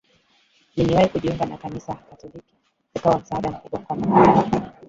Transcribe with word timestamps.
liliwahi 0.75 1.09
kujiunga 1.09 1.45
na 1.45 1.57
Kanisa 1.57 1.95
Katoliki 1.95 2.53
likawa 2.95 3.19
msaada 3.19 3.51
mkubwa 3.51 3.79
kwa 3.79 3.95
Mapapa 3.95 4.71